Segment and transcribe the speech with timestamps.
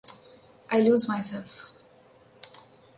[0.71, 1.71] I Lose Myself.